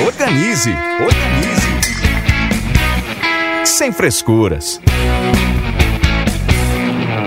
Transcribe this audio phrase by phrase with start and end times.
[0.00, 0.70] Organize,
[1.02, 1.66] organize.
[3.66, 4.80] Sem frescuras.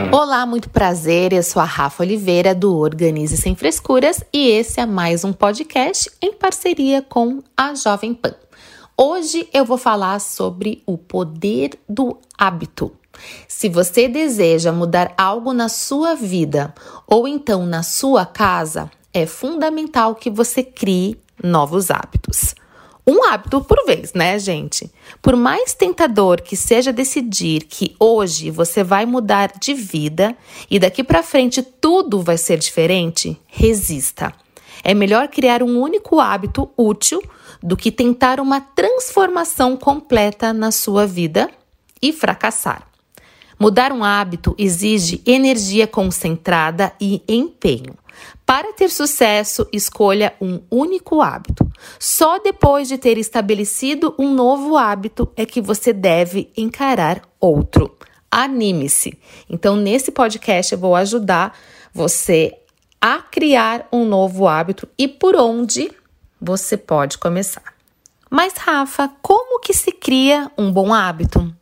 [0.10, 1.34] Olá, muito prazer.
[1.34, 6.10] Eu sou a Rafa Oliveira do Organize Sem Frescuras e esse é mais um podcast
[6.22, 8.36] em parceria com a Jovem Pan.
[8.96, 12.94] Hoje eu vou falar sobre o poder do hábito.
[13.50, 16.74] Se você deseja mudar algo na sua vida
[17.06, 22.56] ou então na sua casa, é fundamental que você crie novos hábitos.
[23.06, 24.92] Um hábito por vez, né, gente?
[25.22, 30.38] Por mais tentador que seja decidir que hoje você vai mudar de vida
[30.70, 34.32] e daqui para frente tudo vai ser diferente, resista.
[34.84, 37.22] É melhor criar um único hábito útil
[37.62, 41.50] do que tentar uma transformação completa na sua vida
[42.02, 42.88] e fracassar.
[43.60, 47.94] Mudar um hábito exige energia concentrada e empenho.
[48.46, 51.70] Para ter sucesso, escolha um único hábito.
[52.00, 57.98] Só depois de ter estabelecido um novo hábito é que você deve encarar outro.
[58.30, 59.18] Anime-se.
[59.50, 61.58] Então, nesse podcast, eu vou ajudar
[61.94, 62.58] você
[63.00, 65.92] a criar um novo hábito e por onde
[66.40, 67.71] você pode começar.
[68.34, 71.54] Mas, Rafa, como que se cria um bom hábito?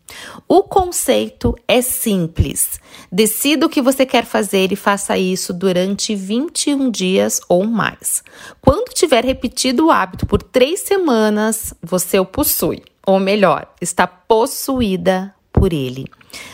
[0.47, 2.79] O conceito é simples.
[3.11, 8.23] Decida o que você quer fazer e faça isso durante 21 dias ou mais.
[8.61, 15.33] Quando tiver repetido o hábito por três semanas, você o possui, ou melhor, está possuída
[15.51, 16.05] por ele.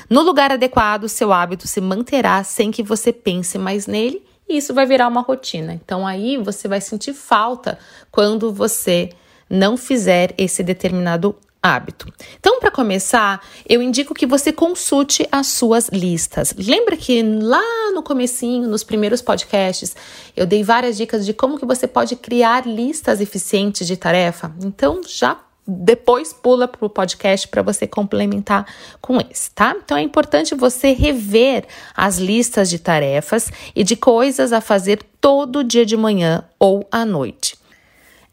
[0.10, 4.74] No lugar adequado, seu hábito se manterá sem que você pense mais nele e isso
[4.74, 5.74] vai virar uma rotina.
[5.74, 7.78] Então aí você vai sentir falta
[8.10, 9.10] quando você
[9.50, 11.36] não fizer esse determinado
[11.66, 12.08] hábito.
[12.40, 16.54] Então, para começar, eu indico que você consulte as suas listas.
[16.56, 19.96] Lembra que lá no comecinho, nos primeiros podcasts,
[20.38, 24.54] eu dei várias dicas de como que você pode criar listas eficientes de tarefa?
[24.64, 28.68] Então, já depois pula para o podcast para você complementar
[29.02, 29.76] com esse, tá?
[29.84, 35.64] Então é importante você rever as listas de tarefas e de coisas a fazer todo
[35.64, 37.58] dia de manhã ou à noite.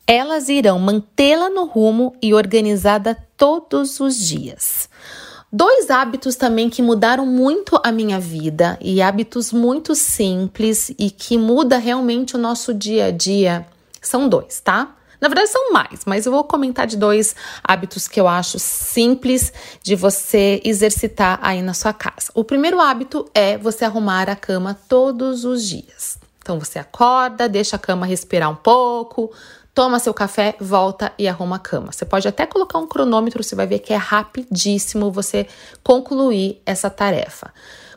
[0.06, 4.88] Elas irão mantê-la no rumo e organizada todos os dias.
[5.52, 11.36] Dois hábitos também que mudaram muito a minha vida e hábitos muito simples e que
[11.36, 13.66] muda realmente o nosso dia a dia
[14.00, 14.96] são dois, tá?
[15.20, 19.52] Na verdade, são mais, mas eu vou comentar de dois hábitos que eu acho simples
[19.80, 22.32] de você exercitar aí na sua casa.
[22.34, 26.21] O primeiro hábito é você arrumar a cama todos os dias.
[26.42, 29.32] Então, você acorda, deixa a cama respirar um pouco,
[29.72, 31.92] toma seu café, volta e arruma a cama.
[31.92, 35.46] Você pode até colocar um cronômetro, você vai ver que é rapidíssimo você
[35.82, 37.52] concluir essa tarefa.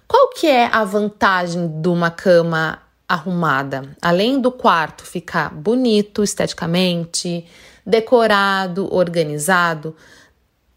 [0.08, 3.96] Qual que é a vantagem de uma cama arrumada?
[4.00, 7.46] Além do quarto ficar bonito esteticamente,
[7.84, 9.96] decorado, organizado,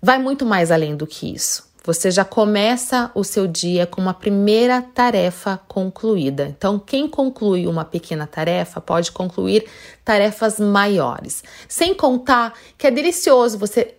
[0.01, 1.68] vai muito mais além do que isso.
[1.89, 6.55] Você já começa o seu dia com uma primeira tarefa concluída.
[6.55, 9.65] Então, quem conclui uma pequena tarefa pode concluir
[10.05, 11.43] tarefas maiores.
[11.67, 13.95] Sem contar que é delicioso você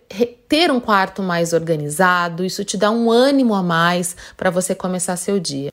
[0.48, 5.16] ter um quarto mais organizado, isso te dá um ânimo a mais para você começar
[5.16, 5.72] seu dia.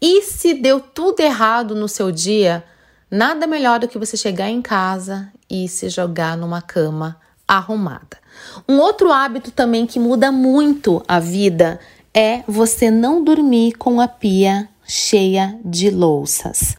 [0.00, 2.64] E se deu tudo errado no seu dia,
[3.10, 8.21] nada melhor do que você chegar em casa e se jogar numa cama arrumada.
[8.68, 11.80] Um outro hábito também que muda muito a vida
[12.14, 16.76] é você não dormir com a pia cheia de louças.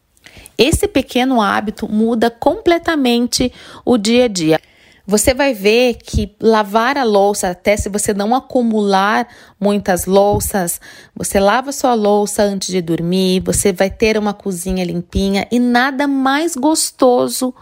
[0.58, 3.52] Esse pequeno hábito muda completamente
[3.84, 4.60] o dia a dia.
[5.06, 9.28] Você vai ver que lavar a louça, até se você não acumular
[9.60, 10.80] muitas louças,
[11.14, 16.08] você lava sua louça antes de dormir, você vai ter uma cozinha limpinha e nada
[16.08, 17.54] mais gostoso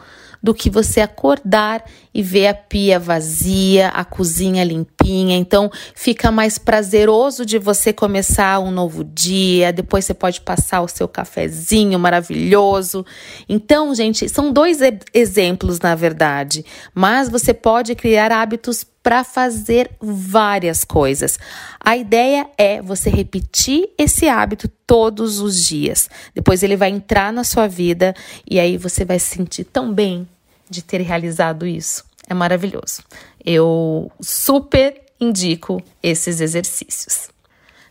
[0.41, 1.83] do que você acordar
[2.13, 5.37] e ver a pia vazia, a cozinha limpinha.
[5.37, 9.71] Então fica mais prazeroso de você começar um novo dia.
[9.71, 13.05] Depois você pode passar o seu cafezinho maravilhoso.
[13.47, 14.79] Então, gente, são dois
[15.13, 21.39] exemplos na verdade, mas você pode criar hábitos para fazer várias coisas.
[21.79, 26.09] A ideia é você repetir esse hábito todos os dias.
[26.33, 28.13] Depois ele vai entrar na sua vida
[28.49, 30.27] e aí você vai se sentir tão bem
[30.69, 32.03] de ter realizado isso.
[32.29, 33.03] É maravilhoso.
[33.43, 37.29] Eu super indico esses exercícios.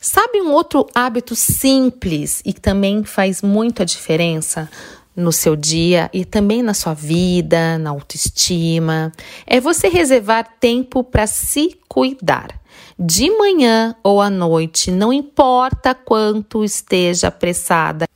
[0.01, 4.71] Sabe um outro hábito simples e que também faz muita diferença?
[5.15, 9.13] No seu dia e também na sua vida, na autoestima,
[9.47, 12.61] é você reservar tempo para se cuidar.
[12.99, 18.07] De manhã ou à noite, não importa quanto esteja apressada,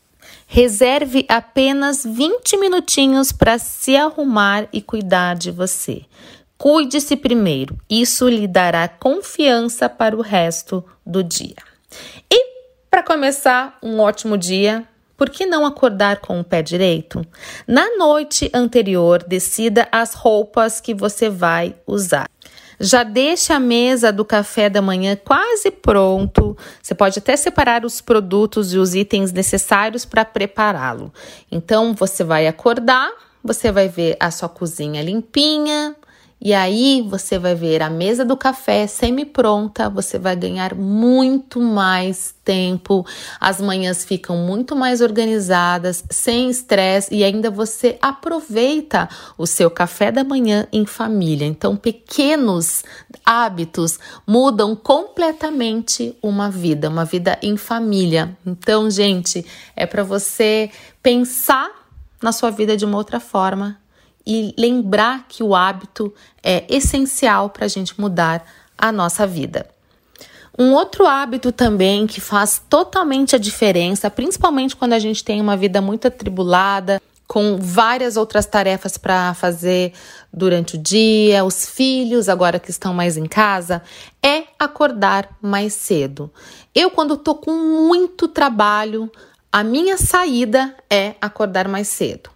[0.46, 6.02] reserve apenas 20 minutinhos para se arrumar e cuidar de você.
[6.56, 11.56] Cuide-se primeiro, isso lhe dará confiança para o resto do dia.
[12.30, 12.54] E
[12.88, 17.24] para começar um ótimo dia, por que não acordar com o pé direito?
[17.66, 22.28] Na noite anterior, decida as roupas que você vai usar.
[22.80, 26.56] Já deixe a mesa do café da manhã quase pronto.
[26.82, 31.12] Você pode até separar os produtos e os itens necessários para prepará-lo.
[31.50, 33.10] Então, você vai acordar,
[33.42, 35.94] você vai ver a sua cozinha limpinha,
[36.40, 42.34] e aí você vai ver a mesa do café semi-pronta, você vai ganhar muito mais
[42.44, 43.06] tempo,
[43.40, 49.08] as manhãs ficam muito mais organizadas, sem estresse e ainda você aproveita
[49.38, 51.46] o seu café da manhã em família.
[51.46, 52.82] Então, pequenos
[53.24, 58.36] hábitos mudam completamente uma vida, uma vida em família.
[58.44, 60.70] Então, gente, é para você
[61.02, 61.70] pensar
[62.22, 63.78] na sua vida de uma outra forma
[64.26, 66.12] e lembrar que o hábito
[66.42, 68.44] é essencial para a gente mudar
[68.76, 69.66] a nossa vida.
[70.56, 75.56] Um outro hábito também que faz totalmente a diferença, principalmente quando a gente tem uma
[75.56, 79.92] vida muito atribulada, com várias outras tarefas para fazer
[80.32, 83.82] durante o dia, os filhos agora que estão mais em casa,
[84.22, 86.30] é acordar mais cedo.
[86.74, 89.10] Eu, quando estou com muito trabalho,
[89.50, 92.33] a minha saída é acordar mais cedo.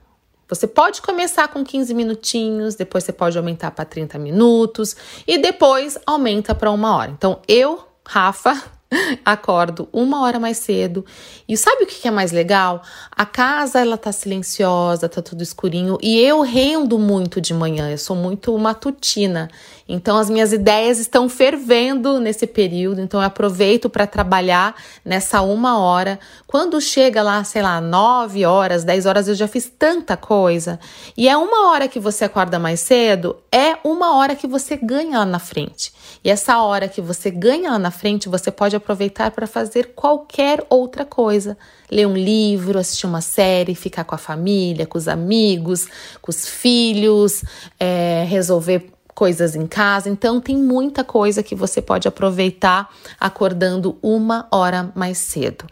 [0.49, 4.97] Você pode começar com 15 minutinhos, depois você pode aumentar para 30 minutos
[5.27, 7.11] e depois aumenta para uma hora.
[7.11, 8.61] Então, eu, Rafa,
[9.25, 11.05] acordo uma hora mais cedo.
[11.49, 12.83] E sabe o que é mais legal?
[13.11, 17.91] A casa ela tá silenciosa, tá tudo escurinho e eu rendo muito de manhã.
[17.91, 19.50] Eu sou muito matutina.
[19.88, 23.00] Então as minhas ideias estão fervendo nesse período.
[23.00, 26.20] Então eu aproveito para trabalhar nessa uma hora.
[26.46, 30.79] Quando chega lá, sei lá, nove horas, dez horas, eu já fiz tanta coisa.
[31.17, 35.20] E é uma hora que você acorda mais cedo, é uma hora que você ganha
[35.20, 35.93] lá na frente.
[36.23, 40.64] E essa hora que você ganha lá na frente, você pode aproveitar para fazer qualquer
[40.69, 41.56] outra coisa.
[41.90, 45.87] Ler um livro, assistir uma série, ficar com a família, com os amigos,
[46.20, 47.43] com os filhos,
[47.81, 50.09] é, resolver coisas em casa.
[50.09, 52.88] Então, tem muita coisa que você pode aproveitar
[53.19, 55.65] acordando uma hora mais cedo.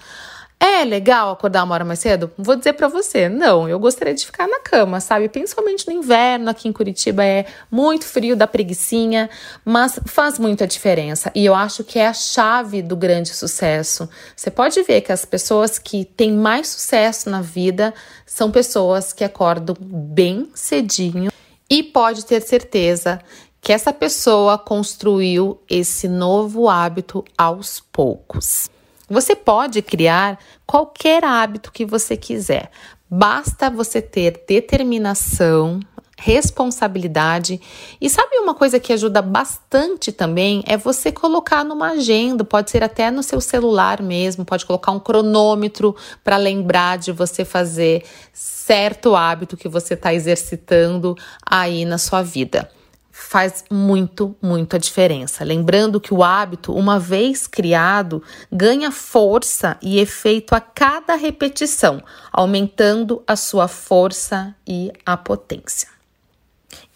[0.58, 2.28] É legal acordar uma hora mais cedo?
[2.36, 5.28] Vou dizer para você, não, eu gostaria de ficar na cama, sabe?
[5.28, 9.30] Principalmente no inverno, aqui em Curitiba é muito frio, dá preguiçinha,
[9.64, 14.08] mas faz muita diferença e eu acho que é a chave do grande sucesso.
[14.34, 17.94] Você pode ver que as pessoas que têm mais sucesso na vida
[18.24, 21.30] são pessoas que acordam bem cedinho
[21.68, 23.20] e pode ter certeza
[23.60, 28.70] que essa pessoa construiu esse novo hábito aos poucos.
[29.08, 32.70] Você pode criar qualquer hábito que você quiser.
[33.08, 35.80] Basta você ter determinação,
[36.18, 37.60] responsabilidade.
[38.00, 42.82] E sabe uma coisa que ajuda bastante também é você colocar numa agenda, pode ser
[42.82, 45.94] até no seu celular mesmo, pode colocar um cronômetro
[46.24, 52.70] para lembrar de você fazer certo hábito que você está exercitando aí na sua vida
[53.18, 55.42] faz muito, muito a diferença.
[55.42, 63.22] Lembrando que o hábito, uma vez criado, ganha força e efeito a cada repetição, aumentando
[63.26, 65.95] a sua força e a potência.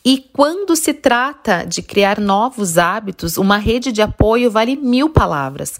[0.05, 5.79] E quando se trata de criar novos hábitos, uma rede de apoio vale mil palavras.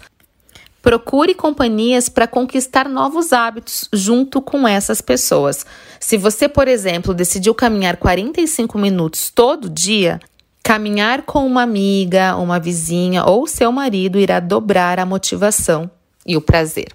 [0.81, 5.65] Procure companhias para conquistar novos hábitos junto com essas pessoas.
[5.99, 10.19] Se você, por exemplo, decidiu caminhar 45 minutos todo dia,
[10.63, 15.89] Caminhar com uma amiga, uma vizinha ou seu marido irá dobrar a motivação
[16.25, 16.87] e o prazer.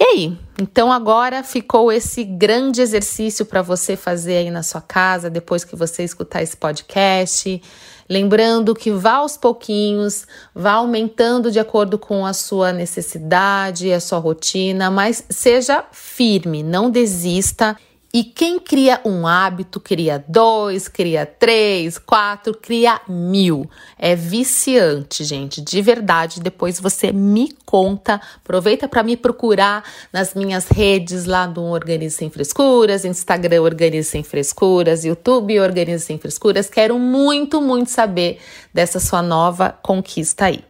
[0.00, 0.38] E aí?
[0.58, 5.76] Então agora ficou esse grande exercício para você fazer aí na sua casa depois que
[5.76, 7.60] você escutar esse podcast.
[8.08, 14.18] Lembrando que vá aos pouquinhos, vá aumentando de acordo com a sua necessidade, a sua
[14.18, 17.76] rotina, mas seja firme, não desista
[18.12, 23.70] E quem cria um hábito, cria dois, cria três, quatro, cria mil.
[23.96, 26.40] É viciante, gente, de verdade.
[26.40, 28.20] Depois você me conta.
[28.42, 34.24] Aproveita para me procurar nas minhas redes lá do Organize Sem Frescuras, Instagram Organize Sem
[34.24, 36.68] Frescuras, YouTube Organize Sem Frescuras.
[36.68, 38.40] Quero muito, muito saber
[38.74, 40.64] dessa sua nova conquista aí.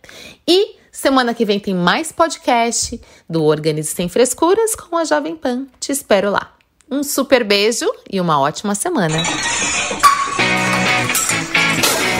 [0.46, 5.66] E semana que vem tem mais podcast do Organize Sem Frescuras com a Jovem Pan.
[5.80, 6.59] Te espero lá.
[6.90, 9.22] Um super beijo e uma ótima semana.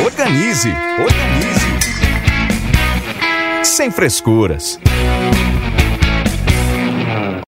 [0.05, 0.69] Organize,
[1.03, 1.61] organize.
[3.65, 4.79] Sem frescuras.